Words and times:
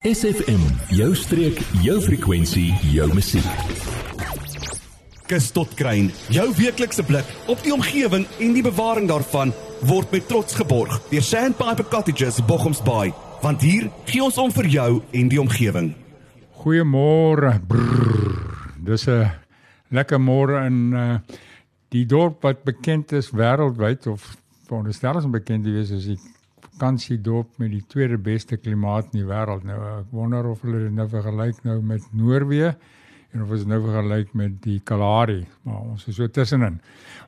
SFM, 0.00 0.62
jou 0.96 1.10
streek, 1.12 1.58
jou 1.84 1.98
frekwensie, 2.00 2.70
jou 2.88 3.04
musiek. 3.12 3.74
Kus 5.28 5.50
tot 5.52 5.74
kruin, 5.76 6.06
jou 6.32 6.46
weeklikse 6.56 7.04
blik 7.04 7.28
op 7.52 7.60
die 7.60 7.74
omgewing 7.74 8.24
en 8.40 8.56
die 8.56 8.62
bewaring 8.64 9.10
daarvan 9.10 9.52
word 9.90 10.08
met 10.16 10.24
trots 10.24 10.56
geborg 10.56 10.96
deur 11.10 11.26
Sandpiper 11.28 11.84
Cottages 11.92 12.40
Bochums 12.48 12.80
Bay, 12.80 13.12
want 13.44 13.60
hier 13.60 13.90
gee 14.08 14.24
ons 14.24 14.40
om 14.40 14.48
vir 14.62 14.70
jou 14.72 14.88
en 15.20 15.28
die 15.28 15.42
omgewing. 15.44 15.92
Goeiemôre. 16.62 17.58
Dis 18.80 19.04
'n 19.06 19.28
lekker 19.92 20.18
môre 20.18 20.64
in 20.64 20.96
uh 20.96 21.18
die 21.92 22.06
dorp 22.06 22.40
wat 22.42 22.64
bekend 22.64 23.12
is 23.12 23.32
wêreldwyd 23.32 24.06
of 24.06 24.36
veronderstel 24.64 25.18
is 25.18 25.24
om 25.24 25.30
bekend 25.30 25.64
te 25.64 25.70
wees 25.70 25.92
as 25.92 26.04
die 26.06 26.18
vakansiedorp 26.68 27.58
met 27.58 27.70
die 27.74 27.84
tweede 27.88 28.18
beste 28.18 28.56
klimaat 28.56 29.12
in 29.12 29.22
die 29.22 29.28
wêreld. 29.28 29.64
Nou 29.68 29.78
ek 29.98 30.14
wonder 30.14 30.48
of 30.50 30.62
hulle 30.66 30.86
dit 30.86 30.94
nou 30.96 31.06
vergelyk 31.10 31.62
nou 31.66 31.80
met 31.82 32.06
Noorwe 32.12 32.74
en 33.30 33.42
of 33.44 33.50
ons 33.54 33.66
nou 33.70 33.78
vergelyk 33.84 34.32
met 34.34 34.56
die 34.64 34.80
Kalahari, 34.84 35.44
maar 35.62 35.84
ons 35.92 36.06
is 36.10 36.16
so 36.18 36.26
tussenin. 36.26 36.80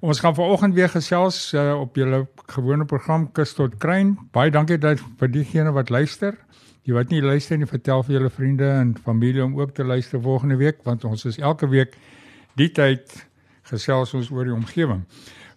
Ons 0.03 0.23
gaan 0.23 0.34
vanoggend 0.34 0.75
weer 0.75 0.91
gesels 0.91 1.53
uh, 1.55 1.77
op 1.79 1.97
julle 1.97 2.25
gewone 2.51 2.87
program 2.91 3.29
Kus 3.33 3.55
tot 3.55 3.77
Kruin. 3.79 4.16
Baie 4.34 4.51
dankie 4.51 4.80
dat 4.83 5.03
vir 5.20 5.30
diegene 5.30 5.75
wat 5.77 5.92
luister. 5.95 6.34
Jy 6.83 6.97
wat 6.97 7.12
nie 7.14 7.20
luister 7.23 7.59
nie, 7.59 7.69
vertel 7.70 8.03
vir 8.03 8.17
julle 8.17 8.33
vriende 8.34 8.67
en 8.80 8.97
familie 9.05 9.45
om 9.45 9.55
ook 9.61 9.77
te 9.77 9.87
luister 9.87 10.19
volgende 10.23 10.59
week 10.59 10.83
want 10.83 11.05
ons 11.06 11.23
is 11.30 11.39
elke 11.39 11.69
week 11.70 11.95
die 12.59 12.73
tyd 12.75 13.14
gesels 13.70 14.14
ons 14.19 14.33
oor 14.34 14.48
die 14.48 14.56
omgewing. 14.56 15.05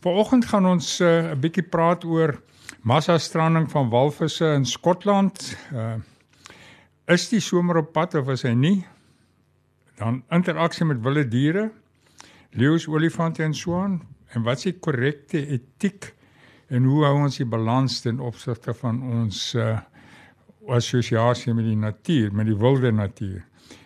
Vanoggend 0.05 0.45
gaan 0.45 0.67
ons 0.69 0.99
eh, 1.01 1.07
'n 1.07 1.31
uh, 1.33 1.39
bietjie 1.41 1.65
praat 1.65 2.05
oor 2.05 2.35
massa 2.81 3.17
stranding 3.17 3.69
van 3.71 3.89
walvisse 3.89 4.53
in 4.55 4.65
Skotland. 4.65 5.55
Uh 5.73 5.95
is 7.05 7.27
die 7.29 7.39
somer 7.39 7.77
op 7.77 7.91
pad 7.93 8.15
of 8.17 8.31
is 8.33 8.41
hy 8.47 8.55
nie? 8.57 8.79
Dan 9.99 10.23
interaksie 10.33 10.87
met 10.89 11.03
wilde 11.05 11.21
diere, 11.29 11.67
leeu's, 12.57 12.87
olifante 12.89 13.43
en 13.45 13.53
so 13.53 13.77
aan 13.77 13.99
en 14.33 14.43
wat 14.43 14.57
is 14.57 14.71
die 14.71 14.79
korrekte 14.81 15.43
etiek 15.53 16.09
en 16.73 16.87
hoe 16.89 17.03
hou 17.05 17.13
ons 17.27 17.37
die 17.37 17.45
balans 17.45 17.99
ten 18.01 18.17
opsigte 18.19 18.73
van 18.81 19.03
ons 19.21 19.51
uh 19.55 19.75
assosiasie 20.65 21.53
met 21.53 21.67
die 21.67 21.77
natuur, 21.77 22.31
met 22.33 22.47
die 22.49 22.55
wilde 22.57 22.89
natuur. 22.89 23.43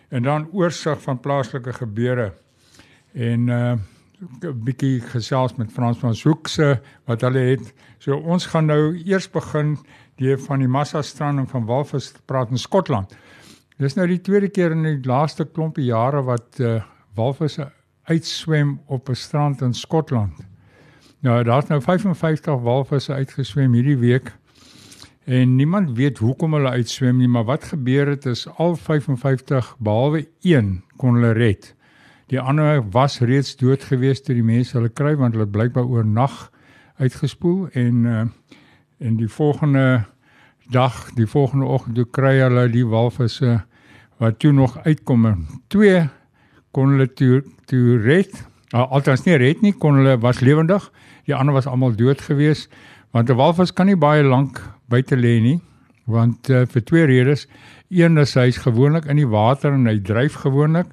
En 0.08 0.24
dan 0.24 0.46
oorsig 0.56 1.02
van 1.02 1.18
plaaslike 1.20 1.74
gebeure 1.76 2.30
en 3.12 3.48
uh 3.48 3.74
'n 4.20 4.64
bietjie 4.64 5.00
gesels 5.00 5.54
met 5.56 5.72
Frans 5.72 5.98
van 5.98 6.14
Zoek 6.14 6.48
se 6.48 6.78
wat 7.08 7.20
hulle 7.24 7.38
het. 7.38 7.72
So 7.98 8.16
ons 8.16 8.46
gaan 8.46 8.66
nou 8.66 8.96
eers 9.04 9.30
begin 9.30 9.78
deur 10.20 10.38
van 10.38 10.58
die 10.60 10.68
massa 10.68 11.02
stranding 11.02 11.48
van 11.48 11.64
walvis 11.64 12.12
praat 12.28 12.50
in 12.50 12.58
Skotland. 12.58 13.16
Dis 13.78 13.96
nou 13.96 14.06
die 14.06 14.20
tweede 14.20 14.48
keer 14.48 14.72
in 14.76 14.82
die 14.84 15.08
laaste 15.08 15.44
klompie 15.44 15.84
jare 15.88 16.20
wat 16.22 16.60
uh, 16.60 16.82
walvisse 17.16 17.70
uitswem 18.04 18.80
op 18.86 19.08
'n 19.08 19.14
strand 19.14 19.62
in 19.62 19.72
Skotland. 19.72 20.36
Nou 21.20 21.42
daar's 21.44 21.68
nou 21.68 21.80
55 21.80 22.60
walvisse 22.60 23.12
uitgeswem 23.12 23.72
hierdie 23.72 23.98
week. 23.98 24.32
En 25.24 25.56
niemand 25.56 25.96
weet 25.96 26.18
hoekom 26.18 26.54
hulle 26.54 26.68
uitswem 26.68 27.16
nie, 27.16 27.28
maar 27.28 27.44
wat 27.44 27.64
gebeur 27.64 28.06
het 28.06 28.26
is 28.26 28.48
al 28.56 28.76
55 28.76 29.76
behalwe 29.78 30.28
een 30.40 30.82
kon 30.96 31.14
hulle 31.14 31.32
red. 31.32 31.74
Die 32.30 32.38
ander 32.38 32.84
was 32.94 33.18
reeds 33.18 33.56
dood 33.58 33.82
gewees 33.82 34.20
toe 34.22 34.36
die 34.38 34.46
mense 34.46 34.76
hulle 34.76 34.92
kry 34.94 35.16
want 35.18 35.34
hulle 35.34 35.48
blykbaar 35.50 35.88
oornag 35.90 36.36
uitgespoel 37.02 37.64
en 37.74 38.04
uh, 38.06 38.20
en 39.00 39.16
die 39.16 39.28
volgende 39.32 40.04
dag, 40.70 41.08
die 41.16 41.26
volgende 41.26 41.66
oggend 41.66 41.96
toe 41.98 42.04
kry 42.06 42.36
hulle 42.38 42.68
die 42.70 42.84
walvisse 42.86 43.56
wat 44.20 44.38
toe 44.38 44.52
nog 44.52 44.76
uitkom. 44.84 45.24
Twee 45.72 46.04
kon 46.76 46.94
hulle 46.94 47.08
toe 47.08 47.40
toe 47.66 47.98
red. 48.04 48.30
Althans 48.70 49.24
nie 49.26 49.38
red 49.40 49.64
nie, 49.64 49.72
kon 49.72 49.98
hulle 49.98 50.18
was 50.22 50.44
lewendig. 50.44 50.90
Die 51.26 51.34
ander 51.34 51.56
was 51.56 51.66
almal 51.66 51.96
dood 51.98 52.22
gewees 52.22 52.68
want 53.10 53.30
'n 53.30 53.40
walvis 53.40 53.74
kan 53.74 53.90
nie 53.90 53.98
baie 53.98 54.22
lank 54.22 54.62
buite 54.86 55.16
lê 55.16 55.40
nie 55.42 55.58
want 56.06 56.50
uh, 56.50 56.62
vir 56.66 56.84
twee 56.84 57.06
redes. 57.06 57.48
Een 57.90 58.18
is 58.18 58.34
hy's 58.34 58.62
gewoonlik 58.62 59.06
in 59.06 59.16
die 59.16 59.26
water 59.26 59.72
en 59.72 59.86
hy 59.86 59.98
dryf 59.98 60.34
gewoonlik 60.46 60.86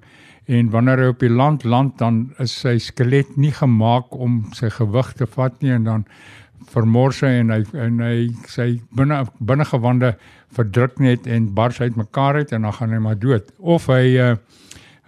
en 0.48 0.70
wanneer 0.72 1.02
hy 1.04 1.12
op 1.12 1.24
die 1.24 1.32
land 1.32 1.64
land 1.68 1.98
dan 2.00 2.20
is 2.44 2.54
sy 2.64 2.78
skelet 2.80 3.36
nie 3.36 3.52
gemaak 3.52 4.16
om 4.16 4.46
sy 4.56 4.70
gewig 4.72 5.14
te 5.20 5.28
vat 5.36 5.56
nie 5.62 5.74
en 5.76 5.88
dan 5.88 6.06
vermors 6.72 7.20
hy 7.24 7.34
en 7.42 7.52
hy 7.54 7.60
en 7.84 8.00
hy 8.04 8.16
sy 8.50 8.68
binne 8.96 9.22
binnengewande 9.40 10.14
verdruk 10.56 10.98
net 11.04 11.28
en 11.28 11.50
bars 11.56 11.80
uitmekaar 11.84 12.42
uit 12.42 12.54
en 12.56 12.68
dan 12.68 12.76
gaan 12.80 12.96
hy 12.96 13.02
maar 13.04 13.20
dood. 13.20 13.52
Of 13.60 13.90
hy 13.92 14.16
uh, 14.24 14.34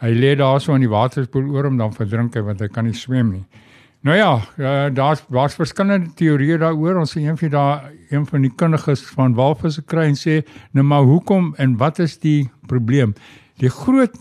hy 0.03 0.11
lê 0.15 0.35
daar 0.39 0.61
so 0.63 0.75
in 0.75 0.85
die 0.85 0.91
waterspoel 0.91 1.49
oor 1.55 1.67
hom 1.67 1.79
dan 1.79 1.95
verdrink 1.95 2.37
hy 2.37 2.43
want 2.45 2.61
hy 2.63 2.69
kan 2.71 2.87
nie 2.87 2.95
swem 2.95 3.33
nie. 3.33 3.65
Nou 4.07 4.15
ja 4.15 4.31
uh, 4.39 4.87
daar's 4.95 5.25
daar's 5.27 5.57
verskillende 5.59 6.13
teorieë 6.19 6.61
daaroor. 6.61 7.01
Ons 7.01 7.15
sien 7.15 7.27
een 7.27 7.39
van 7.39 7.55
daar 7.55 7.89
een 8.11 8.25
van 8.27 8.45
die 8.45 8.53
kundiges 8.55 9.03
van 9.15 9.35
walvisse 9.35 9.83
kry 9.83 10.07
en 10.11 10.19
sê 10.19 10.41
nou 10.71 10.85
maar 10.87 11.07
hoekom 11.07 11.53
en 11.59 11.75
wat 11.81 11.99
is 12.03 12.17
die 12.23 12.49
probleem? 12.67 13.15
Die 13.59 13.71
groot 13.71 14.15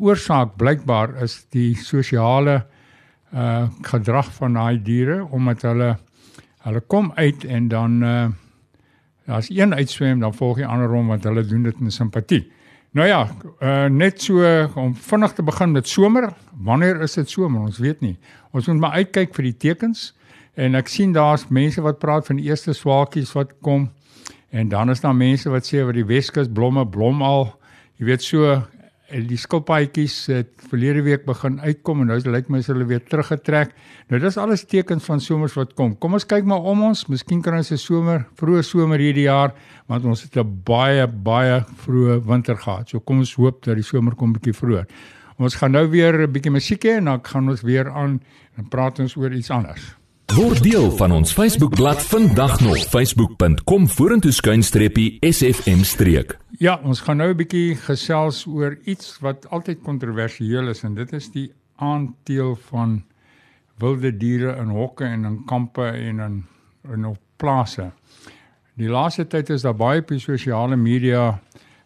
oorsaak 0.00 0.56
blykbaar 0.56 1.16
is 1.24 1.44
die 1.54 1.74
sosiale 1.74 2.64
uh 3.34 3.66
gedrag 3.82 4.28
van 4.38 4.54
daai 4.54 4.82
diere 4.82 5.24
omdat 5.34 5.64
hulle 5.66 5.96
hulle 6.66 6.80
kom 6.80 7.12
uit 7.16 7.44
en 7.44 7.68
dan 7.68 8.02
uh 8.02 8.26
as 9.26 9.50
een 9.50 9.74
uitswem 9.74 10.20
dan 10.20 10.34
volg 10.34 10.56
die 10.56 10.66
ander 10.66 10.88
hom 10.88 11.08
want 11.10 11.24
hulle 11.24 11.42
doen 11.42 11.62
dit 11.62 11.80
in 11.80 11.90
simpatie. 11.90 12.44
Nou 12.94 13.06
ja, 13.08 13.26
uh 13.60 13.88
net 13.90 14.22
so 14.22 14.44
om 14.74 14.94
vinnig 14.94 15.32
te 15.32 15.42
begin 15.42 15.72
met 15.72 15.88
somer. 15.88 16.30
Wanneer 16.52 17.00
is 17.02 17.14
dit 17.14 17.30
somer? 17.30 17.60
Ons 17.60 17.78
weet 17.78 18.00
nie. 18.00 18.16
Ons 18.52 18.66
moet 18.66 18.78
maar 18.78 19.02
uitkyk 19.02 19.34
vir 19.34 19.50
die 19.50 19.56
tekens 19.56 20.12
en 20.54 20.74
ek 20.74 20.88
sien 20.88 21.12
daar's 21.12 21.48
mense 21.48 21.82
wat 21.82 21.98
praat 21.98 22.26
van 22.26 22.36
die 22.36 22.46
eerste 22.48 22.72
swaakies 22.72 23.34
wat 23.36 23.52
kom 23.60 23.90
en 24.50 24.68
dan 24.68 24.90
is 24.90 25.00
daar 25.00 25.16
mense 25.16 25.50
wat 25.50 25.66
sê 25.66 25.82
wat 25.84 25.98
die 25.98 26.06
Weskus 26.06 26.48
blomme 26.48 26.86
blom 26.86 27.22
al. 27.22 27.50
Jy 27.98 28.06
weet 28.06 28.22
so 28.22 28.62
die 29.06 29.38
skilpaadjies 29.38 30.14
het 30.32 30.64
verlede 30.70 31.02
week 31.06 31.26
begin 31.26 31.60
uitkom 31.62 32.00
en 32.02 32.10
nou 32.10 32.18
lyk 32.30 32.48
my 32.50 32.60
hulle 32.66 32.86
weer 32.88 33.02
teruggetrek. 33.06 33.74
Nou 34.10 34.20
dis 34.20 34.38
alles 34.38 34.64
tekens 34.66 35.04
van 35.06 35.20
somers 35.20 35.54
wat 35.54 35.74
kom. 35.78 35.94
Kom 35.98 36.16
ons 36.18 36.26
kyk 36.26 36.44
maar 36.44 36.66
om 36.66 36.82
ons. 36.88 37.06
Miskien 37.08 37.42
kan 37.42 37.54
ons 37.54 37.70
'n 37.72 37.78
somer, 37.78 38.26
vroeë 38.36 38.62
somer 38.62 38.98
hierdie 38.98 39.28
jaar, 39.28 39.54
want 39.86 40.04
ons 40.04 40.22
het 40.22 40.36
'n 40.36 40.62
baie 40.64 41.06
baie 41.06 41.64
vroeë 41.86 42.24
winter 42.26 42.56
gehad. 42.56 42.88
So 42.88 43.00
kom 43.00 43.18
ons 43.18 43.34
hoop 43.34 43.62
dat 43.64 43.76
die 43.76 43.84
somer 43.84 44.14
kom 44.14 44.32
bietjie 44.32 44.54
vroeër. 44.54 44.86
Ons 45.38 45.54
gaan 45.54 45.72
nou 45.72 45.88
weer 45.88 46.26
'n 46.26 46.32
bietjie 46.32 46.50
musiek 46.50 46.82
hê 46.84 46.96
en 46.96 47.04
dan 47.04 47.20
gaan 47.22 47.48
ons 47.48 47.62
weer 47.62 47.90
aan 47.90 48.20
en 48.56 48.68
praat 48.68 48.98
ons 48.98 49.16
oor 49.16 49.32
iets 49.32 49.50
anders. 49.50 49.96
Word 50.34 50.62
deel 50.62 50.90
van 50.96 51.12
ons 51.12 51.32
Facebookblad 51.32 52.02
vandag 52.02 52.60
nog 52.60 52.78
facebook.com 52.78 53.88
vorentoe 53.88 54.32
skuinstreepie 54.32 55.18
sfm 55.20 55.82
streek. 55.82 56.45
Ja, 56.56 56.78
ons 56.88 57.02
gaan 57.04 57.18
nou 57.20 57.28
'n 57.30 57.36
bietjie 57.36 57.76
gesels 57.76 58.46
oor 58.46 58.78
iets 58.88 59.18
wat 59.20 59.44
altyd 59.52 59.82
kontroversieel 59.84 60.68
is 60.68 60.84
en 60.84 60.94
dit 60.94 61.12
is 61.12 61.28
die 61.30 61.52
aanteel 61.76 62.54
van 62.56 63.04
wilde 63.78 64.16
diere 64.16 64.56
in 64.56 64.68
hokke 64.68 65.04
en 65.04 65.24
in 65.24 65.44
kampe 65.44 65.84
en 65.84 66.20
in 66.20 66.44
in 66.92 67.04
op 67.04 67.18
plase. 67.36 67.90
Die 68.74 68.88
laaste 68.88 69.26
tyd 69.26 69.50
is 69.50 69.62
daar 69.62 69.76
baie 69.76 70.00
op 70.00 70.08
die 70.08 70.18
sosiale 70.18 70.76
media 70.76 71.40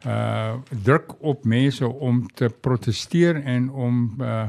uh 0.07 0.55
druk 0.85 1.17
op 1.21 1.45
mense 1.45 1.89
om 1.89 2.29
te 2.35 2.49
proteseer 2.49 3.43
en 3.43 3.71
om 3.71 4.15
uh 4.21 4.49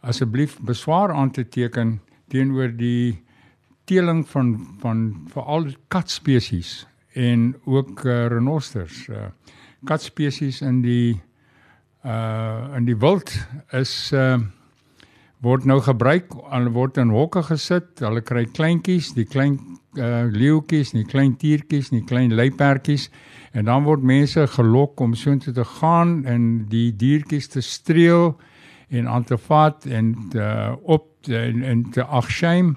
asseblief 0.00 0.58
beswaar 0.60 1.12
aan 1.12 1.30
te 1.30 1.48
teken 1.48 2.00
teenoor 2.28 2.76
die 2.76 3.22
teeling 3.84 4.28
van 4.28 4.66
van 4.80 5.26
veral 5.28 5.66
katspesies 5.88 6.86
en 7.14 7.54
ook 7.64 8.04
uh, 8.04 8.26
renosters. 8.26 9.06
Uh, 9.08 9.30
katspesies 9.84 10.62
in 10.64 10.82
die 10.84 11.20
uh 12.04 12.74
in 12.76 12.84
die 12.84 12.96
wild 13.00 13.30
is 13.72 14.12
uh 14.12 14.36
word 15.44 15.66
nou 15.68 15.76
gebruik, 15.84 16.32
hulle 16.48 16.70
word 16.72 16.96
in 17.00 17.10
hokke 17.12 17.42
gesit, 17.44 18.00
hulle 18.00 18.22
kry 18.24 18.46
kleintjies, 18.48 19.10
die 19.16 19.26
klein 19.28 19.58
uh 20.00 20.24
leeuetjies, 20.32 20.94
die 20.96 21.04
klein 21.04 21.34
tiertjies, 21.40 21.90
die 21.92 22.04
klein 22.04 22.32
luipertjies 22.32 23.10
en 23.52 23.68
dan 23.68 23.84
word 23.86 24.02
mense 24.02 24.46
gelok 24.56 25.00
om 25.04 25.14
soontoe 25.14 25.54
te 25.54 25.66
gaan 25.78 26.24
en 26.26 26.64
die 26.72 26.90
diertjies 26.96 27.48
te 27.52 27.62
streel 27.62 28.32
en 28.88 29.08
aan 29.08 29.24
te 29.24 29.38
vat 29.38 29.86
en 29.86 30.14
te, 30.32 30.46
op 30.82 31.28
en, 31.28 31.62
en 31.62 31.84
te 31.94 32.04
agshame 32.04 32.74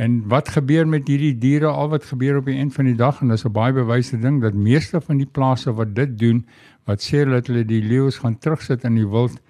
En 0.00 0.16
wat 0.32 0.48
gebeur 0.48 0.88
met 0.88 1.08
hierdie 1.08 1.34
diere 1.38 1.68
al 1.68 1.90
wat 1.92 2.06
gebeur 2.08 2.38
op 2.40 2.48
die 2.48 2.56
eind 2.56 2.72
van 2.72 2.88
die 2.88 2.96
dag 2.96 3.20
en 3.20 3.28
dis 3.28 3.44
'n 3.44 3.52
baie 3.52 3.72
bewyse 3.72 4.18
ding 4.18 4.40
dat 4.40 4.54
meeste 4.54 5.00
van 5.00 5.18
die 5.20 5.28
plase 5.28 5.72
wat 5.72 5.94
dit 5.94 6.18
doen, 6.18 6.46
wat 6.86 7.02
sê 7.04 7.24
dat 7.28 7.46
hulle 7.46 7.64
die 7.64 7.82
leeu's 7.82 8.18
gaan 8.18 8.38
terugsit 8.38 8.84
in 8.84 8.94
die 8.94 9.06
wild, 9.06 9.40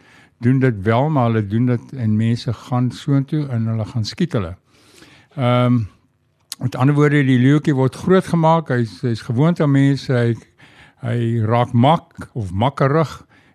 doen 0.41 0.58
dit 0.58 0.82
wel 0.82 1.08
maar 1.08 1.31
hulle 1.31 1.47
doen 1.47 1.67
dit 1.67 1.93
en 1.93 2.17
mense 2.17 2.52
gaan 2.52 2.91
soontoe 2.91 3.47
en 3.49 3.67
hulle 3.67 3.85
gaan 3.85 4.05
skiet 4.05 4.32
hulle. 4.32 4.56
Ehm 5.37 5.67
um, 5.67 5.88
met 6.61 6.76
ander 6.76 6.94
woorde 6.94 7.25
die 7.25 7.38
leeuetjie 7.38 7.75
word 7.75 7.94
grootgemaak, 7.94 8.69
hy's 8.69 9.00
hy's 9.00 9.23
gewoond 9.23 9.61
aan 9.61 9.70
mense, 9.70 10.12
hy 10.12 10.35
Hy 11.00 11.41
raak 11.49 11.73
mak 11.73 12.29
of 12.37 12.52
makkerig. 12.52 13.08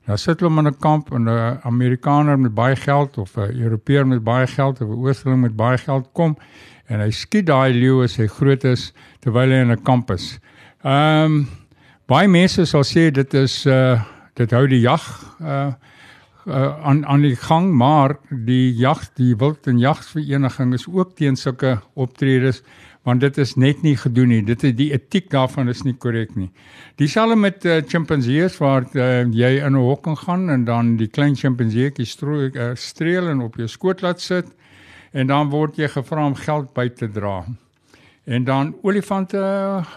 Dan 0.05 0.17
sit 0.17 0.41
hulle 0.41 0.57
in 0.59 0.67
'n 0.67 0.79
kamp 0.79 1.11
en 1.13 1.29
'n 1.29 1.59
Amerikaner 1.63 2.39
met 2.39 2.53
baie 2.53 2.75
geld 2.75 3.17
of 3.17 3.37
'n 3.37 3.53
Europeër 3.53 4.07
met 4.07 4.23
baie 4.23 4.47
geld 4.47 4.81
of 4.81 4.89
'n 4.89 5.05
Oosterling 5.05 5.41
met 5.41 5.55
baie 5.55 5.77
geld 5.77 6.09
kom 6.13 6.37
en 6.87 6.99
hy 6.99 7.11
skiet 7.11 7.47
daai 7.47 7.73
leeu 7.73 8.03
as 8.03 8.17
hy 8.17 8.27
groot 8.27 8.63
is 8.65 8.91
terwyl 9.21 9.51
hy 9.51 9.61
in 9.65 9.71
'n 9.71 9.83
kamp 9.83 10.11
is. 10.11 10.39
Ehm 10.83 11.25
um, 11.25 11.47
baie 12.07 12.27
mense 12.27 12.65
sal 12.65 12.83
sê 12.83 13.11
dit 13.11 13.33
is 13.33 13.65
uh 13.65 13.99
dit 14.35 14.51
hou 14.51 14.67
die 14.67 14.81
jag 14.81 15.01
uh 15.41 15.73
uh, 16.45 16.85
aan 16.85 17.05
aan 17.05 17.21
die 17.21 17.35
gang, 17.35 17.73
maar 17.73 18.17
die 18.29 18.75
jag, 18.77 19.01
die 19.15 19.35
wild 19.37 19.67
en 19.67 19.79
jagvereniging 19.79 20.73
is 20.73 20.87
ook 20.87 21.15
teen 21.15 21.35
sulke 21.35 21.79
optredes 21.93 22.61
want 23.05 23.21
dit 23.21 23.37
is 23.37 23.51
net 23.55 23.83
nie 23.85 23.93
gedoen 24.01 24.31
nie. 24.33 24.41
Dit 24.41 24.63
is 24.65 24.73
die 24.73 24.87
etiek 24.95 25.27
daarvan 25.29 25.69
is 25.69 25.83
nie 25.85 25.93
korrek 25.93 26.31
nie. 26.33 26.49
Dieselfde 26.97 27.35
met 27.37 27.65
uh, 27.69 27.75
chimpansees 27.85 28.57
waar 28.57 28.87
uh, 28.97 29.21
jy 29.29 29.59
in 29.61 29.75
'n 29.77 29.83
hok 29.85 30.09
gaan 30.25 30.49
en 30.49 30.65
dan 30.65 30.95
die 30.97 31.07
klein 31.07 31.35
chimpanseetjie 31.35 32.07
uh, 32.09 32.71
streel 32.73 33.27
en 33.29 33.41
op 33.41 33.55
jou 33.55 33.67
skoot 33.67 34.01
laat 34.01 34.21
sit 34.21 34.45
en 35.15 35.29
dan 35.31 35.51
word 35.53 35.77
jy 35.79 35.87
gevra 35.93 36.25
om 36.27 36.35
geld 36.35 36.73
by 36.75 36.89
te 36.91 37.07
dra. 37.11 37.43
En 38.25 38.43
dan 38.43 38.71
olifante, 38.81 39.37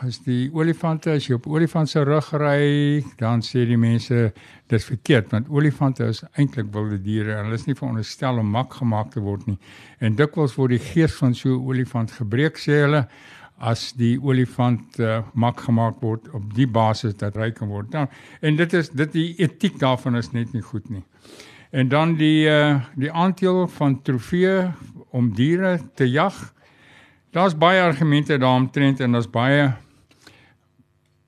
as 0.05 0.19
die 0.27 0.51
olifante 0.53 1.15
as 1.17 1.27
jy 1.27 1.39
op 1.39 1.47
olifant 1.49 1.89
se 1.89 2.03
rug 2.05 2.27
ry, 2.37 3.01
dan 3.17 3.41
sê 3.41 3.65
die 3.65 3.79
mense 3.81 4.27
dis 4.69 4.85
verkeerd 4.85 5.33
want 5.33 5.49
olifante 5.49 6.05
is 6.13 6.21
eintlik 6.37 6.69
wilde 6.75 7.01
diere 7.01 7.39
en 7.39 7.49
hulle 7.49 7.57
is 7.57 7.65
nie 7.65 7.77
veronderstel 7.79 8.43
om 8.43 8.53
mak 8.53 8.77
gemaak 8.83 9.15
te 9.15 9.25
word 9.25 9.49
nie. 9.49 9.57
En 10.05 10.19
dikwels 10.19 10.59
word 10.61 10.77
die 10.77 10.83
gees 10.91 11.17
van 11.17 11.33
so 11.35 11.57
'n 11.57 11.65
olifant 11.73 12.13
gebreek 12.21 12.61
sê 12.61 12.83
hulle 12.85 13.07
as 13.59 13.93
die 13.99 14.19
olifant 14.23 15.01
uh, 15.01 15.23
mak 15.35 15.65
gemaak 15.65 16.03
word 16.05 16.29
op 16.35 16.55
die 16.55 16.69
basis 16.69 17.17
dat 17.17 17.35
hy 17.35 17.51
kan 17.51 17.69
word. 17.69 17.91
Nou, 17.91 18.07
en 18.41 18.57
dit 18.57 18.73
is 18.73 18.91
dit 18.91 19.13
die 19.13 19.35
etiek 19.39 19.79
daarvan 19.81 20.17
is 20.17 20.33
net 20.33 20.53
nie 20.53 20.63
goed 20.63 20.91
nie. 20.91 21.03
En 21.71 21.89
dan 21.89 22.15
die 22.17 22.49
uh, 22.49 22.81
die 22.95 23.13
aandeel 23.13 23.67
van 23.69 24.03
trofee 24.03 24.71
om 25.11 25.35
diere 25.35 25.81
te 25.95 26.11
jag. 26.11 26.35
Daar's 27.31 27.57
baie 27.57 27.83
argumente 27.83 28.39
daaromtrent 28.39 29.01
en 29.01 29.13
daar's 29.13 29.31
baie 29.31 29.73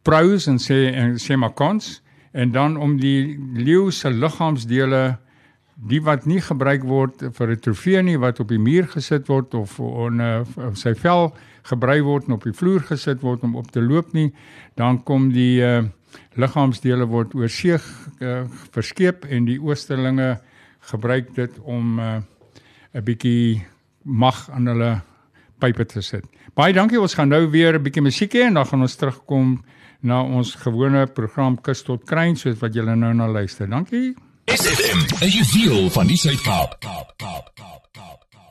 pros 0.03 0.47
en 0.47 0.59
sê 0.59 0.93
en 0.97 1.19
sê 1.21 1.37
maar 1.37 1.53
kons 1.53 2.01
en 2.33 2.53
dan 2.53 2.77
om 2.77 2.97
die 3.01 3.39
leeu 3.55 3.91
se 3.91 4.11
liggaamsdele 4.11 5.19
die 5.91 6.01
wat 6.05 6.27
nie 6.29 6.41
gebruik 6.45 6.83
word 6.85 7.23
vir 7.37 7.51
'n 7.51 7.61
trofee 7.61 8.03
nie 8.03 8.19
wat 8.19 8.41
op 8.41 8.49
die 8.49 8.59
muur 8.59 8.87
gesit 8.87 9.29
word 9.29 9.55
of 9.55 9.81
on 9.81 10.21
uh, 10.21 10.45
sy 10.75 10.95
vel 10.95 11.33
gebruik 11.63 12.05
word 12.05 12.29
en 12.29 12.37
op 12.37 12.45
die 12.45 12.53
vloer 12.53 12.81
gesit 12.81 13.23
word 13.23 13.43
om 13.43 13.57
op 13.57 13.71
te 13.71 13.81
loop 13.81 14.13
nie 14.13 14.33
dan 14.77 15.03
kom 15.03 15.33
die 15.33 15.61
uh, 15.61 15.83
liggaamsdele 16.37 17.07
word 17.07 17.35
oor 17.35 17.49
see 17.49 17.77
uh, 17.77 18.45
verskeep 18.73 19.25
en 19.25 19.45
die 19.45 19.59
oosterlinge 19.61 20.39
gebruik 20.93 21.35
dit 21.35 21.59
om 21.61 22.01
'n 22.01 22.25
uh, 22.95 23.03
bietjie 23.03 23.67
mag 24.03 24.49
aan 24.51 24.67
hulle 24.67 25.01
pype 25.59 25.85
te 25.85 26.01
sit. 26.01 26.25
Baie 26.55 26.73
dankie. 26.73 27.01
Ons 27.01 27.15
gaan 27.15 27.29
nou 27.29 27.51
weer 27.51 27.79
'n 27.79 27.83
bietjie 27.83 28.03
musiek 28.03 28.33
hê 28.35 28.47
en 28.49 28.55
dan 28.55 28.67
gaan 28.67 28.81
ons 28.81 28.97
terugkom 28.97 29.63
na 30.01 30.23
ons 30.23 30.55
gewone 30.55 31.07
program 31.07 31.61
Kus 31.61 31.83
tot 31.83 32.05
Kruin 32.05 32.37
soos 32.37 32.59
wat 32.61 32.75
julle 32.75 32.97
nou 32.97 33.13
na 33.15 33.27
luister. 33.27 33.69
Dankie. 33.69 34.15
SFM, 34.47 35.25
is 35.25 35.35
jy 35.35 35.45
deel 35.53 35.91
van 35.91 36.07
die 36.07 36.17
Suid-Kaap? 36.17 36.81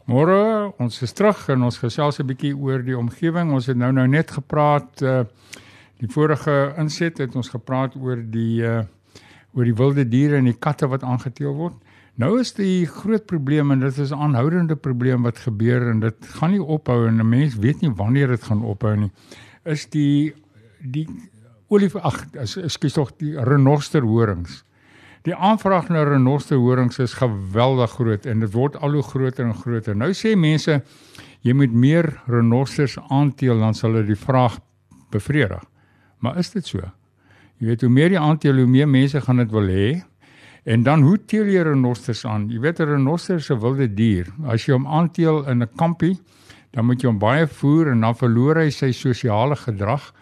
Môre, 0.10 0.74
ons 0.82 1.02
is 1.02 1.14
terug 1.14 1.50
en 1.50 1.64
ons 1.64 1.78
gesels 1.78 2.20
'n 2.20 2.28
bietjie 2.28 2.56
oor 2.56 2.84
die 2.84 2.98
omgewing. 2.98 3.52
Ons 3.54 3.68
het 3.68 3.78
nou 3.78 3.92
nou 3.92 4.08
net 4.08 4.32
gepraat 4.32 5.02
uh 5.02 5.24
die 6.00 6.10
vorige 6.12 6.74
inset 6.78 7.18
het 7.18 7.36
ons 7.36 7.50
gepraat 7.50 7.96
oor 8.00 8.22
die 8.24 8.64
uh 8.64 8.84
oor 9.58 9.66
die 9.66 9.74
wilde 9.74 10.04
diere 10.06 10.38
en 10.38 10.46
die 10.46 10.58
katte 10.62 10.86
wat 10.88 11.02
aangeteel 11.02 11.56
word. 11.58 11.78
Nou 12.22 12.36
is 12.38 12.52
die 12.54 12.86
groot 12.86 13.24
probleem 13.26 13.72
en 13.74 13.80
dit 13.80 13.98
is 13.98 14.12
'n 14.12 14.22
aanhoudende 14.22 14.76
probleem 14.76 15.24
wat 15.24 15.40
gebeur 15.40 15.90
en 15.90 16.00
dit 16.00 16.26
gaan 16.38 16.52
nie 16.52 16.62
ophou 16.62 17.08
en 17.08 17.18
'n 17.20 17.30
mens 17.30 17.56
weet 17.56 17.82
nie 17.82 17.90
wanneer 17.90 18.28
dit 18.28 18.44
gaan 18.44 18.62
ophou 18.64 18.96
nie. 18.96 19.12
Is 19.66 19.90
die 19.90 20.34
die 20.82 21.08
olif 21.68 21.96
ag 21.96 22.26
ekskuus 22.34 22.94
tog 22.94 23.12
die 23.18 23.36
renosterhorings. 23.38 24.64
Die 25.24 25.36
aanvraag 25.36 25.90
na 25.90 26.04
renosterhorings 26.04 27.00
is 27.00 27.14
geweldig 27.14 27.92
groot 27.92 28.26
en 28.26 28.40
dit 28.40 28.54
word 28.54 28.78
al 28.78 28.92
hoe 28.92 29.04
groter 29.04 29.46
en 29.46 29.56
groter. 29.56 29.96
Nou 29.96 30.12
sê 30.12 30.36
mense 30.36 30.82
jy 31.42 31.54
moet 31.54 31.74
meer 31.74 32.22
renosters 32.28 32.98
aanteel 33.10 33.60
dan 33.60 33.74
sal 33.74 33.94
dit 33.94 34.08
die 34.08 34.16
vraag 34.16 34.60
bevredig. 35.12 35.64
Maar 36.20 36.38
is 36.38 36.52
dit 36.52 36.66
so? 36.66 36.80
Jy 37.60 37.68
weet 37.68 37.82
hoe 37.82 37.90
meer 37.92 38.10
die 38.10 38.66
meer 38.66 38.88
mense 38.88 39.22
gaan 39.22 39.38
dit 39.38 39.52
wil 39.52 39.68
hê. 39.68 40.02
En 40.64 40.84
dan 40.84 41.02
hoe 41.02 41.18
teel 41.26 41.48
jy 41.48 41.64
renosters 41.64 42.26
aan? 42.26 42.50
Jy 42.50 42.60
weet 42.60 42.80
'n 42.80 42.86
renoster 42.86 43.36
is 43.36 43.50
'n 43.50 43.60
wilde 43.60 43.94
dier. 43.94 44.28
As 44.48 44.66
jy 44.66 44.74
hom 44.74 44.88
aanteel 44.88 45.48
in 45.48 45.64
'n 45.64 45.70
kampie, 45.76 46.20
dan 46.72 46.86
moet 46.86 47.02
jy 47.02 47.08
hom 47.08 47.20
baie 47.20 47.48
voer 47.48 47.92
en 47.92 48.02
dan 48.02 48.16
verloor 48.16 48.56
hy 48.56 48.70
sy 48.70 48.92
sosiale 48.92 49.56
gedrag. 49.56 50.14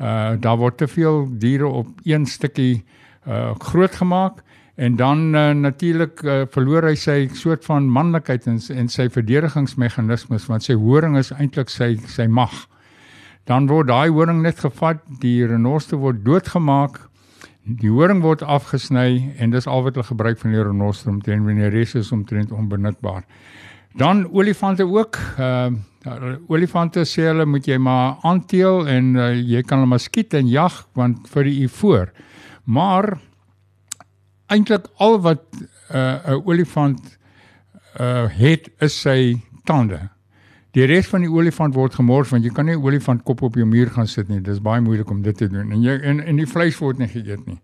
Uh 0.00 0.36
daar 0.40 0.56
word 0.56 0.78
te 0.78 0.86
veel 0.86 1.28
diere 1.38 1.66
op 1.66 1.88
een 2.04 2.26
stukkie 2.26 2.84
uh 3.26 3.54
groot 3.58 3.94
gemaak 3.94 4.42
en 4.76 4.96
dan 4.96 5.34
uh, 5.34 5.50
natuurlik 5.50 6.22
uh, 6.22 6.42
verloor 6.52 6.84
hy 6.84 6.94
sy 6.94 7.28
soort 7.32 7.64
van 7.64 7.88
manlikheid 7.88 8.46
en 8.46 8.60
en 8.74 8.88
sy 8.88 9.08
verdedigingsmeganismes 9.08 10.46
want 10.46 10.62
sy 10.62 10.74
horing 10.74 11.16
is 11.16 11.32
eintlik 11.32 11.72
sy 11.72 11.96
sy 12.06 12.26
mag. 12.26 12.52
Dan 13.46 13.68
word 13.70 13.88
daai 13.88 14.10
horing 14.10 14.42
net 14.42 14.58
gevat, 14.58 15.02
die 15.22 15.46
renoster 15.46 15.98
word 16.02 16.24
doodgemaak 16.24 17.06
Die 17.66 17.90
horing 17.90 18.20
word 18.22 18.44
afgesny 18.46 19.34
en 19.42 19.50
dis 19.50 19.66
al 19.66 19.82
wat 19.82 19.96
hulle 19.98 20.06
gebruik 20.06 20.38
van 20.38 20.52
die 20.54 20.62
renoster 20.62 21.10
omtrent 21.10 21.42
wanneer 21.42 21.72
die 21.74 21.80
res 21.80 21.96
is 21.98 22.12
omtrent 22.14 22.52
onbenutbaar. 22.54 23.24
Dan 23.98 24.26
olifante 24.30 24.86
ook. 24.86 25.18
Ehm 25.38 25.82
uh, 26.06 26.36
olifante 26.46 27.02
sê 27.02 27.24
hulle 27.26 27.42
moet 27.50 27.66
jy 27.66 27.80
maar 27.82 28.20
aanteel 28.22 28.86
en 28.86 29.08
uh, 29.18 29.32
jy 29.34 29.64
kan 29.66 29.80
hulle 29.80 29.90
maar 29.90 30.04
skiet 30.04 30.36
en 30.38 30.46
jag 30.46 30.76
want 30.94 31.26
vir 31.32 31.48
die 31.48 31.64
ivoor. 31.64 32.12
Maar 32.64 33.16
eintlik 34.46 34.86
al 35.02 35.18
wat 35.26 35.42
uh, 35.58 36.22
'n 36.22 36.38
uh, 36.38 36.46
olifant 36.46 37.18
uh, 37.98 38.30
het 38.30 38.70
is 38.78 39.00
sy 39.00 39.42
tande. 39.64 39.98
Die 40.76 40.84
res 40.84 41.06
van 41.08 41.22
die 41.24 41.30
olifant 41.32 41.72
word 41.72 41.94
gemors 41.96 42.28
want 42.34 42.44
jy 42.44 42.50
kan 42.52 42.66
nie 42.68 42.74
'n 42.76 42.82
olifant 42.84 43.22
kop 43.24 43.42
op 43.42 43.54
jou 43.56 43.64
muur 43.64 43.88
gaan 43.90 44.06
sit 44.06 44.28
nie. 44.28 44.40
Dis 44.40 44.60
baie 44.60 44.80
moeilik 44.80 45.10
om 45.10 45.22
dit 45.22 45.36
te 45.36 45.48
doen. 45.48 45.72
En 45.72 45.80
jy 45.80 45.96
en 46.02 46.20
en 46.20 46.36
die 46.36 46.46
vleis 46.46 46.78
word 46.78 46.98
nie 46.98 47.08
geëet 47.08 47.46
nie. 47.46 47.58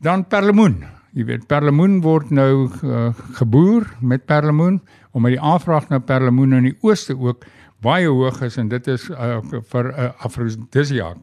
Dan 0.00 0.24
perlemoen. 0.24 0.84
Jy 1.12 1.24
weet 1.24 1.46
perlemoen 1.46 2.00
word 2.00 2.30
nou 2.30 2.70
uh, 2.82 3.12
geboer 3.36 3.84
met 4.00 4.24
perlemoen 4.24 4.80
omdat 5.12 5.30
die 5.32 5.40
aanvraag 5.40 5.90
na 5.90 5.98
perlemoen 5.98 6.52
in 6.52 6.62
die 6.62 6.76
ooste 6.80 7.18
ook 7.18 7.44
baie 7.82 8.08
hoog 8.08 8.40
is 8.42 8.56
en 8.56 8.68
dit 8.68 8.86
is 8.88 9.10
uh, 9.10 9.42
vir 9.42 9.84
'n 9.84 10.00
uh, 10.00 10.10
afrodisiak. 10.24 11.18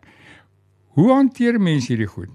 Hoe 0.94 1.14
hanteer 1.14 1.60
mense 1.60 1.88
hierdie 1.88 2.08
goed? 2.08 2.30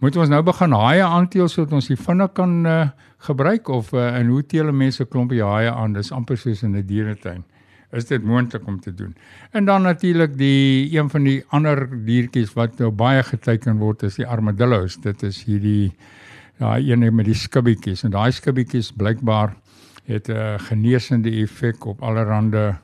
Moet 0.00 0.16
ons 0.16 0.28
nou 0.28 0.42
begin 0.42 0.72
haie 0.72 1.02
aanteel 1.02 1.48
sodat 1.48 1.72
ons 1.72 1.86
die 1.86 1.96
vinne 1.96 2.28
kan 2.32 2.66
uh, 2.66 2.88
gebruik 3.18 3.68
of 3.68 3.92
uh, 3.92 4.18
en 4.18 4.26
hoe 4.26 4.42
teel 4.42 4.72
mense 4.72 5.04
klompie 5.04 5.42
haie 5.42 5.70
aan? 5.70 5.92
Dis 5.92 6.12
amper 6.12 6.36
soos 6.36 6.62
in 6.62 6.74
'n 6.74 6.86
dieretuin 6.86 7.44
is 7.92 8.06
dit 8.06 8.22
moontlik 8.22 8.66
om 8.66 8.80
te 8.80 8.94
doen. 8.94 9.14
En 9.50 9.64
dan 9.64 9.82
natuurlik 9.82 10.36
die 10.38 10.98
een 10.98 11.10
van 11.10 11.22
die 11.22 11.44
ander 11.48 11.86
diertjies 12.04 12.52
wat 12.52 12.78
nou 12.78 12.90
baie 12.90 13.22
geteken 13.22 13.78
word 13.78 14.02
is 14.02 14.16
die 14.16 14.26
armadillos. 14.26 14.96
Dit 15.02 15.22
is 15.22 15.44
hierdie 15.44 15.92
daai 16.58 16.90
een 16.90 17.14
met 17.14 17.26
die 17.26 17.36
skibbietjies 17.36 18.04
en 18.04 18.10
daai 18.10 18.32
skibbietjies 18.32 18.92
blykbaar 18.96 19.54
het 20.06 20.28
'n 20.28 20.58
genesende 20.58 21.30
effek 21.30 21.86
op 21.86 22.02
allerlei 22.02 22.74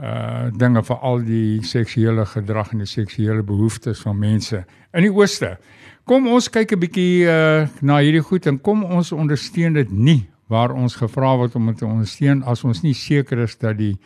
uh 0.00 0.48
dinge 0.56 0.82
vir 0.82 0.96
al 0.96 1.18
die 1.20 1.62
seksuele 1.62 2.24
gedrag 2.26 2.72
en 2.72 2.78
die 2.78 2.88
seksuele 2.88 3.42
behoeftes 3.42 4.00
van 4.00 4.18
mense 4.18 4.64
in 4.96 5.02
die 5.02 5.12
ooste. 5.12 5.58
Kom 6.04 6.26
ons 6.26 6.48
kyk 6.48 6.72
'n 6.72 6.80
bietjie 6.80 7.24
uh 7.28 7.68
na 7.82 7.98
hierdie 7.98 8.24
goed 8.24 8.46
en 8.46 8.60
kom 8.60 8.84
ons 8.84 9.12
ondersteun 9.12 9.72
dit 9.72 9.90
nie 9.90 10.28
waar 10.48 10.72
ons 10.72 10.96
gevra 10.96 11.36
word 11.36 11.54
om 11.54 11.66
dit 11.66 11.78
te 11.78 11.86
ondersteun 11.86 12.42
as 12.42 12.64
ons 12.64 12.82
nie 12.82 12.94
seker 12.94 13.38
is 13.38 13.56
dat 13.56 13.76
die 13.76 13.98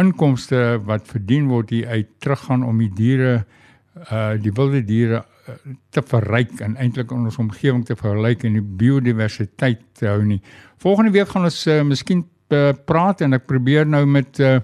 inkomste 0.00 0.80
wat 0.88 1.08
verdien 1.08 1.48
word 1.50 1.70
hier 1.74 1.88
uit 1.88 2.08
teruggaan 2.18 2.64
om 2.66 2.78
die 2.78 2.92
diere 2.94 3.44
uh 4.10 4.36
die 4.40 4.52
wilde 4.54 4.80
diere 4.86 5.18
uh, 5.20 5.54
te 5.90 6.02
verryk 6.06 6.60
en 6.64 6.76
eintlik 6.80 7.10
in 7.12 7.26
ons 7.26 7.40
omgewing 7.42 7.82
te 7.86 7.96
verryk 7.98 8.44
en 8.46 8.56
die 8.56 8.62
biodiversiteit 8.82 9.82
te 9.98 10.06
hou 10.08 10.22
nie. 10.24 10.40
Volgende 10.80 11.12
week 11.16 11.28
gaan 11.32 11.48
ons 11.48 11.66
uh, 11.66 11.80
miskien 11.84 12.22
uh, 12.54 12.70
praat 12.86 13.24
en 13.26 13.36
ek 13.36 13.48
probeer 13.50 13.88
nou 13.88 14.04
met 14.06 14.40
uh 14.40 14.58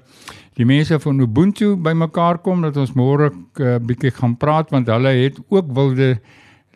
die 0.56 0.64
mense 0.64 0.96
van 0.96 1.18
Ubuntu 1.20 1.74
bymekaar 1.84 2.38
kom 2.40 2.62
dat 2.64 2.78
ons 2.80 2.94
môre 2.96 3.28
'n 3.28 3.42
uh, 3.60 3.76
bietjie 3.76 4.10
gaan 4.10 4.38
praat 4.40 4.70
want 4.72 4.88
hulle 4.88 5.12
het 5.12 5.36
ook 5.52 5.68
wilde 5.68 6.16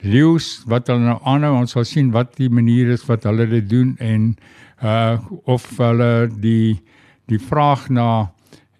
leeu's 0.02 0.62
wat 0.66 0.88
hulle 0.88 1.00
nou 1.00 1.16
aanhou 1.24 1.54
ons 1.60 1.72
sal 1.72 1.84
sien 1.84 2.10
wat 2.12 2.36
die 2.36 2.50
manier 2.50 2.90
is 2.92 3.06
wat 3.08 3.24
hulle 3.24 3.46
dit 3.48 3.68
doen 3.70 3.96
en 3.98 4.36
uh 4.84 5.16
of 5.44 5.64
hulle 5.78 6.28
die 6.28 6.80
die 7.28 7.38
vraag 7.38 7.88
na 7.88 8.32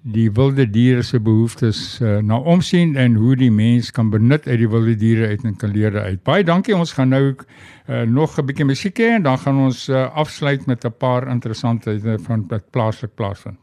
die 0.02 0.30
wilde 0.32 0.64
diere 0.70 1.02
se 1.04 1.20
behoeftes 1.20 2.00
uh, 2.00 2.18
na 2.24 2.38
omsien 2.38 2.96
en 2.96 3.14
hoe 3.20 3.34
die 3.36 3.50
mens 3.52 3.90
kan 3.92 4.10
benut 4.10 4.46
uit 4.48 4.58
die 4.58 4.68
wilde 4.68 4.96
diere 4.96 5.28
uit 5.28 5.44
en 5.44 5.56
kan 5.56 5.72
leer 5.74 5.98
uit. 6.00 6.22
Baie 6.24 6.44
dankie. 6.44 6.76
Ons 6.76 6.92
gaan 6.96 7.12
nou 7.12 7.34
uh, 7.34 8.02
nog 8.02 8.38
'n 8.38 8.46
bietjie 8.46 8.64
musiek 8.64 8.98
hê 8.98 9.16
en 9.16 9.22
dan 9.22 9.38
gaan 9.38 9.58
ons 9.58 9.88
uh, 9.88 10.08
afsluit 10.14 10.66
met 10.66 10.84
'n 10.84 10.92
paar 10.98 11.28
interessante 11.28 12.18
van 12.22 12.44
wat 12.48 12.70
plaaslik 12.70 13.14
plaasvind. 13.14 13.58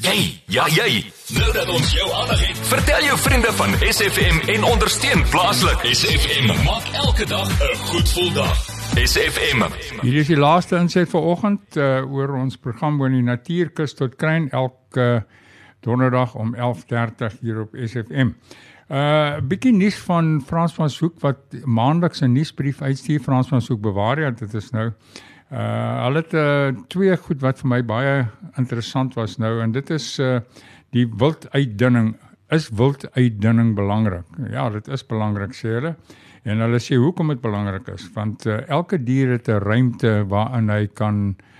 Jy, 0.00 0.40
ja 0.46 0.66
jy. 0.68 1.04
Nou 1.34 1.52
dat 1.52 1.68
ons 1.68 1.92
jou 1.92 2.12
aandag 2.12 2.40
het, 2.48 2.58
vertel 2.58 3.04
jou 3.04 3.18
vriende 3.18 3.52
van 3.52 3.70
SFM 3.92 4.48
en 4.48 4.64
ondersteun 4.64 5.24
plaaslik. 5.30 5.80
SFM 5.92 6.46
maak 6.64 6.88
elke 6.92 7.26
dag 7.26 7.48
'n 7.48 7.76
goed 7.76 8.08
gevoel 8.08 8.32
dag. 8.32 8.56
SFM. 8.96 9.62
Hier 10.00 10.20
is 10.20 10.26
die 10.26 10.36
laaste 10.36 10.76
inset 10.76 11.08
vir 11.08 11.20
oggend 11.20 11.76
uh, 11.76 12.12
oor 12.12 12.34
ons 12.34 12.56
program 12.56 13.00
oor 13.00 13.10
die 13.10 13.22
natuurkus 13.22 13.94
tot 13.94 14.16
kruin 14.16 14.50
elke 14.50 15.00
uh, 15.00 15.20
donderdag 15.86 16.34
om 16.34 16.54
11:30 16.54 17.40
hier 17.40 17.60
op 17.60 17.74
SFM. 17.74 18.34
'n 18.86 18.94
uh, 18.94 19.38
Bietjie 19.42 19.72
nuus 19.74 19.96
van 20.06 20.42
Frans 20.46 20.74
van 20.74 20.90
Soek 20.90 21.20
wat 21.20 21.38
maandeliks 21.64 22.22
'n 22.22 22.32
nuusbrief 22.32 22.82
uitstuur 22.82 23.20
Frans 23.20 23.48
van 23.48 23.62
Soek 23.62 23.80
bewaar 23.80 24.20
ja, 24.20 24.30
dit 24.30 24.54
is 24.54 24.70
nou 24.70 24.92
uh 25.50 26.04
hulle 26.04 26.22
het 26.22 26.34
uh, 26.34 26.84
twee 26.88 27.16
goed 27.16 27.40
wat 27.40 27.58
vir 27.62 27.68
my 27.68 27.82
baie 27.82 28.26
interessant 28.58 29.14
was 29.14 29.36
nou 29.38 29.60
en 29.62 29.72
dit 29.72 29.90
is 29.90 30.18
uh 30.18 30.40
die 30.90 31.06
wilduitdunning. 31.06 32.16
Is 32.48 32.68
wilduitdunning 32.70 33.74
belangrik? 33.74 34.26
Ja, 34.50 34.70
dit 34.70 34.88
is 34.88 35.02
belangrik 35.06 35.54
sê 35.54 35.68
hulle. 35.68 35.96
En 36.44 36.62
hulle 36.62 36.78
sê 36.78 36.94
hoekom 36.94 37.28
dit 37.28 37.40
belangrik 37.40 37.88
is 37.88 38.06
want 38.14 38.46
uh, 38.46 38.62
elke 38.68 39.02
dier 39.02 39.34
het 39.34 39.48
'n 39.48 39.62
ruimte 39.62 40.24
waarin 40.28 40.70
hy 40.70 40.86
kan 40.86 41.34
uh 41.38 41.55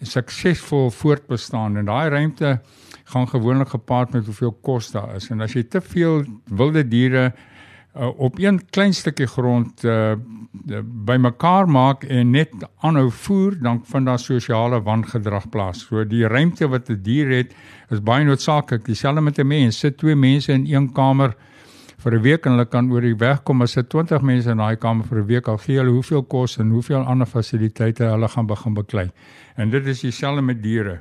suksesvol 0.00 0.90
voortbestaan 0.90 1.76
en 1.76 1.84
daai 1.84 2.08
ruimte 2.08 2.60
gaan 3.04 3.28
gewoonlik 3.28 3.68
gepaard 3.68 4.12
met 4.12 4.24
hoeveel 4.24 4.52
kos 4.62 4.90
daar 4.90 5.14
is. 5.14 5.30
En 5.30 5.40
as 5.40 5.52
jy 5.52 5.62
te 5.62 5.80
veel 5.80 6.24
wilde 6.46 6.88
diere 6.88 7.32
uh, 7.96 8.08
op 8.16 8.38
een 8.38 8.60
klein 8.70 8.94
stukkie 8.94 9.26
grond 9.26 9.84
uh, 9.84 10.12
bymekaar 10.84 11.68
maak 11.68 12.04
en 12.04 12.30
net 12.30 12.54
aanhou 12.80 13.10
voer, 13.10 13.56
dan 13.62 13.82
vind 13.84 14.06
daar 14.06 14.18
sosiale 14.18 14.82
wangedrag 14.82 15.48
plaas. 15.50 15.86
So 15.86 16.04
die 16.04 16.26
ruimte 16.26 16.68
wat 16.68 16.88
'n 16.88 16.94
die 16.94 17.02
dier 17.02 17.36
het, 17.36 17.54
is 17.90 18.02
baie 18.02 18.24
noodsaaklik. 18.24 18.84
Dieselfde 18.84 19.20
met 19.20 19.38
'n 19.38 19.46
mens. 19.46 19.78
Sit 19.78 19.98
twee 19.98 20.16
mense 20.16 20.52
in 20.52 20.66
een 20.66 20.92
kamer 20.92 21.36
vir 22.00 22.14
'n 22.16 22.22
week 22.22 22.46
en 22.46 22.52
hulle 22.52 22.66
kan 22.66 22.90
oor 22.92 23.00
die 23.00 23.16
weg 23.16 23.42
kom 23.44 23.62
as 23.62 23.74
dit 23.74 23.88
20 23.88 24.22
mense 24.22 24.50
in 24.50 24.56
daai 24.56 24.76
kamer 24.76 25.04
vir 25.04 25.18
'n 25.18 25.26
week 25.26 25.48
al 25.48 25.58
gee 25.58 25.76
hulle 25.76 25.90
hoeveel 25.90 26.22
kos 26.22 26.58
en 26.58 26.70
hoeveel 26.70 27.04
ander 27.04 27.26
fasiliteite 27.26 28.04
hulle 28.04 28.28
gaan 28.28 28.46
begin 28.46 28.74
beklei. 28.74 29.10
En 29.56 29.70
dit 29.70 29.86
is 29.86 30.00
dieselfde 30.00 30.42
met 30.42 30.62
diere. 30.62 31.00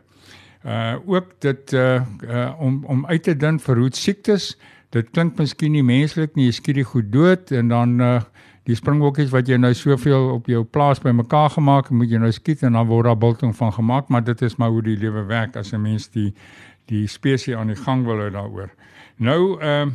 Uh 0.66 0.96
ook 1.06 1.40
dit 1.40 1.74
uh, 1.74 2.02
uh 2.24 2.52
om 2.60 2.84
om 2.86 3.06
uit 3.06 3.24
te 3.24 3.38
dun 3.38 3.60
vir 3.60 3.76
roet 3.76 3.96
siektes. 3.96 4.58
Dit 4.90 5.10
klink 5.12 5.38
miskien 5.38 5.72
nie 5.72 5.84
menslik 5.84 6.36
nie, 6.36 6.46
jy 6.46 6.52
skiet 6.52 6.76
die 6.76 6.84
goed 6.84 7.12
dood 7.12 7.52
en 7.52 7.68
dan 7.68 8.02
uh 8.02 8.22
die 8.70 8.76
springbokkies 8.76 9.32
wat 9.32 9.48
jy 9.48 9.58
nou 9.58 9.74
soveel 9.74 10.34
op 10.36 10.48
jou 10.48 10.64
plaas 10.64 11.00
bymekaar 11.00 11.50
gemaak, 11.50 11.90
moet 11.90 12.12
jy 12.12 12.20
nou 12.22 12.32
skiet 12.32 12.62
en 12.64 12.74
dan 12.74 12.86
word 12.88 13.06
daar 13.06 13.18
biltong 13.18 13.56
van 13.56 13.72
gemaak, 13.74 14.10
maar 14.10 14.24
dit 14.24 14.42
is 14.42 14.58
maar 14.58 14.70
hoe 14.70 14.84
die 14.84 14.98
lewe 14.98 15.24
werk 15.26 15.56
as 15.56 15.74
'n 15.74 15.82
mens 15.82 16.10
die 16.10 16.34
die 16.86 17.08
spesies 17.08 17.56
aan 17.56 17.68
die 17.68 17.76
gang 17.76 18.06
wil 18.06 18.18
hou 18.18 18.30
daaroor. 18.30 18.70
Nou 19.18 19.62
uh, 19.62 19.88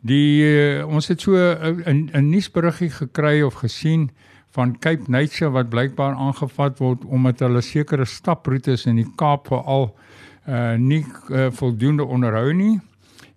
Die 0.00 0.42
uh, 0.44 0.86
ons 0.88 1.08
het 1.08 1.20
so 1.20 1.36
'n 1.36 2.10
'n 2.12 2.28
nuusberiggie 2.30 2.90
gekry 2.90 3.42
of 3.42 3.54
gesien 3.54 4.10
van 4.50 4.78
Cape 4.78 5.06
Nature 5.06 5.50
wat 5.50 5.68
blykbaar 5.68 6.14
aangevat 6.14 6.78
word 6.78 7.04
omdat 7.04 7.40
hulle 7.40 7.60
sekere 7.60 8.04
staproetes 8.04 8.86
in 8.86 8.96
die 8.96 9.12
Kaap 9.16 9.46
veral 9.46 9.94
uh 10.48 10.74
nie 10.74 11.04
uh, 11.28 11.50
voldoende 11.50 12.04
onderhou 12.04 12.52
nie 12.52 12.80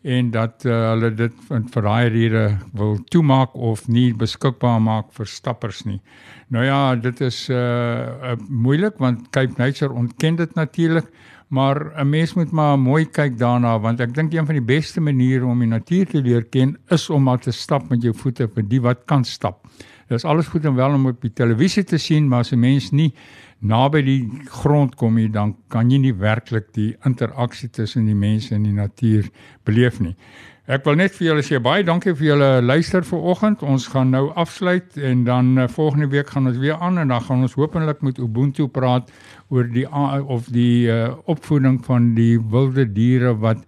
en 0.03 0.31
dat 0.31 0.65
uh, 0.67 0.73
hulle 0.91 1.09
dit 1.15 1.33
vir 1.47 1.85
daai 1.87 2.09
rede 2.11 2.43
wil 2.73 2.97
toemaak 3.11 3.55
of 3.55 3.87
nie 3.87 4.11
beskikbaar 4.13 4.81
maak 4.83 5.13
vir 5.15 5.29
stappers 5.31 5.83
nie. 5.87 6.01
Nou 6.51 6.65
ja, 6.65 6.95
dit 6.95 7.21
is 7.21 7.45
uh, 7.49 7.57
uh 7.57 8.35
moeilik 8.49 8.99
want 8.99 9.29
Cape 9.31 9.55
Nature 9.57 9.93
ontken 9.93 10.35
dit 10.35 10.55
natuurlik, 10.55 11.07
Maar 11.53 12.01
'n 12.01 12.09
mens 12.09 12.33
moet 12.33 12.51
maar 12.51 12.79
mooi 12.79 13.05
kyk 13.05 13.37
daarna 13.37 13.79
want 13.79 13.99
ek 13.99 14.13
dink 14.13 14.33
een 14.33 14.45
van 14.45 14.55
die 14.55 14.65
beste 14.75 15.01
maniere 15.01 15.45
om 15.45 15.59
die 15.59 15.67
natuur 15.67 16.05
te 16.05 16.21
leer 16.21 16.43
ken 16.43 16.77
is 16.87 17.09
om 17.09 17.23
maar 17.23 17.39
te 17.39 17.51
stap 17.51 17.89
met 17.89 18.01
jou 18.01 18.13
voete 18.15 18.47
vir 18.55 18.63
die 18.67 18.81
wat 18.81 19.05
kan 19.05 19.23
stap. 19.23 19.67
Dit 20.13 20.21
is 20.21 20.29
alles 20.29 20.47
goed 20.47 20.65
en 20.65 20.75
wel 20.75 20.93
om 20.93 21.07
op 21.09 21.21
die 21.25 21.33
televisie 21.33 21.83
te 21.83 21.97
sien, 21.97 22.27
maar 22.29 22.39
as 22.45 22.51
'n 22.53 22.59
mens 22.59 22.91
nie 22.91 23.13
naby 23.59 24.01
die 24.01 24.29
grond 24.45 24.95
kom 24.95 25.15
nie, 25.15 25.29
dan 25.29 25.55
kan 25.67 25.89
jy 25.89 25.97
nie 25.97 26.13
werklik 26.13 26.73
die 26.73 26.95
interaksie 27.05 27.69
tussen 27.69 28.05
die 28.05 28.15
mense 28.15 28.53
en 28.55 28.63
die 28.63 28.73
natuur 28.73 29.29
beleef 29.63 29.99
nie. 29.99 30.15
Ek 30.67 30.85
wil 30.85 30.95
net 30.95 31.15
vir 31.15 31.27
julle 31.27 31.41
sê 31.41 31.59
baie 31.59 31.83
dankie 31.83 32.13
vir 32.13 32.27
julle 32.27 32.61
luister 32.61 33.01
vanoggend. 33.03 33.63
Ons 33.63 33.87
gaan 33.87 34.11
nou 34.11 34.29
afsluit 34.35 34.97
en 34.97 35.23
dan 35.23 35.57
uh, 35.57 35.67
volgende 35.67 36.07
week 36.07 36.29
gaan 36.29 36.47
ons 36.47 36.57
weer 36.57 36.77
aan 36.79 36.97
en 36.97 37.07
dan 37.07 37.21
gaan 37.21 37.41
ons 37.41 37.53
hopelik 37.53 38.01
met 38.01 38.19
Ubuntu 38.19 38.67
praat 38.67 39.09
oor 39.49 39.63
die 39.63 39.87
uh, 39.87 40.21
of 40.29 40.45
die 40.45 40.87
uh, 40.87 41.15
opvoeding 41.25 41.81
van 41.85 42.13
die 42.13 42.37
wilde 42.37 42.85
diere 42.85 43.33
wat 43.33 43.65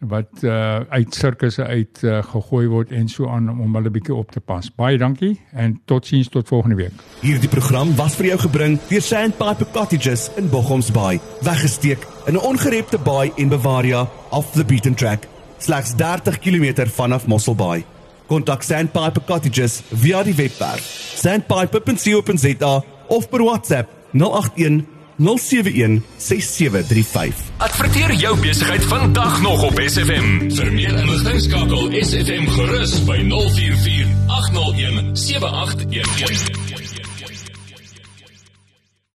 wat 0.00 0.42
uh, 0.42 0.80
uit 0.88 1.14
sirkusse 1.14 1.64
uit 1.64 2.02
uh, 2.02 2.22
gegooi 2.24 2.66
word 2.68 2.92
en 2.96 3.08
so 3.08 3.28
aan 3.28 3.50
om 3.50 3.74
hulle 3.76 3.90
bietjie 3.92 4.14
op 4.14 4.30
te 4.32 4.40
pas. 4.40 4.70
Baie 4.76 4.98
dankie 4.98 5.34
en 5.52 5.80
totsiens 5.84 6.28
tot 6.28 6.48
volgende 6.48 6.78
week. 6.78 7.02
Hierdie 7.20 7.50
program 7.52 7.92
was 7.96 8.16
vir 8.16 8.30
jou 8.32 8.38
gebring 8.46 8.78
deur 8.88 9.04
Sandpiper 9.04 9.68
Cottages 9.74 10.30
in 10.40 10.48
Bochoms 10.48 10.90
Bay. 10.92 11.20
Weggesteek 11.44 12.06
in 12.26 12.34
'n 12.34 12.40
ongerepte 12.40 12.98
baai 12.98 13.32
en 13.36 13.48
Bavaria 13.48 14.08
off 14.30 14.52
the 14.52 14.64
beaten 14.64 14.94
track 14.94 15.28
slegs 15.58 15.92
30 15.96 16.38
km 16.38 16.88
vanaf 16.88 17.26
Mosselbaai. 17.26 17.84
Kontak 18.26 18.62
Sandpiper 18.62 19.22
Cottages 19.26 19.82
via 19.90 20.22
die 20.22 20.34
webwerf 20.34 20.84
sandpiper.co.za 21.16 22.84
of 23.08 23.28
per 23.28 23.42
WhatsApp 23.42 23.90
081 24.12 24.99
071 25.20 26.02
6735. 26.16 27.34
Adverteer 27.56 28.14
jou 28.14 28.38
besigheid 28.40 28.84
vandag 28.84 29.40
nog 29.42 29.62
op 29.62 29.80
SFM. 29.84 30.48
Vir 30.56 30.72
meer 30.72 30.96
inligting 31.02 31.40
skakel 31.44 31.92
SFM 32.00 32.48
gerus 32.56 32.96
by 33.04 33.20
044 33.28 34.08
801 34.26 35.16
7811. 35.28 36.49